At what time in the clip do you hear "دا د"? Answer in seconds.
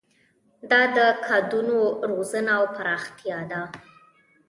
0.69-0.97